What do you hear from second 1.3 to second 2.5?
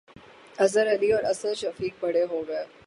اسد شفیق 'بڑے' ہو